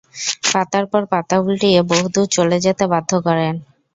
[0.45, 3.53] পাতার পর পাতা উল্টিয়ে বহুদূর চলে যেতে বাধ্য করেন।